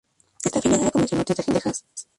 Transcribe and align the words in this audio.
Está 0.43 0.57
afiliada 0.57 0.81
a 0.81 0.85
la 0.85 0.89
Convención 0.91 1.19
Bautista 1.19 1.43
General 1.43 1.61
de 1.61 1.69
Texas. 1.69 1.85